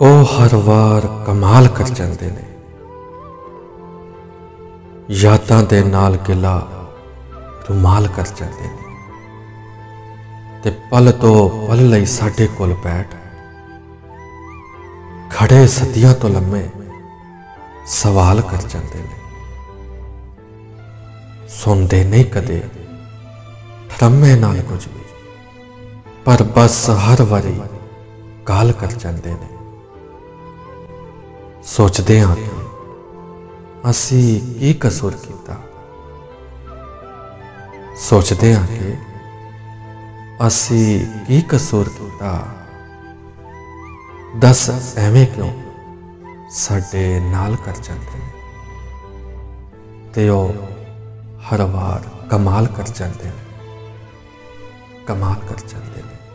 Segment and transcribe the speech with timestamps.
[0.00, 2.42] ਉਹ ਹਰ ਵਾਰ ਕਮਾਲ ਕਰ ਜਾਂਦੇ ਨੇ।
[5.10, 6.56] ਯਾਦਾਂ ਦੇ ਨਾਲ ਗਿਲਾ
[7.70, 8.78] ਰੁਮਾਲ ਕਰ ਜਾਂਦੇ ਨੇ।
[10.62, 13.14] ਤੇ ਪਲ ਤੋਂ ਪਲ ਲਈ ਸਾਡੇ ਕੋਲ ਬੈਠ
[15.30, 16.68] ਖੜੇ ਸਦੀਆਂ ਤੋਂ ਲੰਮੇ
[17.86, 19.18] ਸਵਾਲ ਕਰ ਜਾਂਦੇ ਨੇ।
[21.48, 22.62] ਸੁਣਦੇ ਨਹੀਂ ਕਦੇ
[23.90, 25.04] ਠਰਮੇ ਨਾਲ ਕੁਝ ਵੀ,
[26.24, 27.60] ਪਰ ਬਸ ਹਰ ਵਾਰੀ
[28.46, 29.53] ਕਾਲ ਕਰ ਜਾਂਦੇ ਨੇ।
[31.64, 32.50] ਸੋਚਦੇ ਹਾਂ ਕਿ
[33.90, 35.56] ਅਸੀਂ ਕੀ ਕਸੂਰ ਕੀਤਾ।
[37.96, 38.94] ਸੋਚਦੇ ਹਾਂ ਕਿ
[40.46, 42.46] ਅਸੀਂ ਕੀ ਕਸੂਰ ਕੀਤਾ।
[44.36, 45.62] ਦੱਸ ਐਵੇਂ ਕਿਉਂ
[46.50, 48.30] ਸਾਡੇ ਨਾਲ ਕਰ ਜਾਂਦੇ ਨੇ?
[50.14, 50.54] ਤੇ ਉਹ
[51.40, 53.76] ਹਰ ਵਾਰ ਕਮਾਲ ਕਰ ਜਾਂਦੇ ਨੇ।
[55.06, 56.33] ਕਮਾਲ ਕਰ ਜਾਂਦੇ ਨੇ।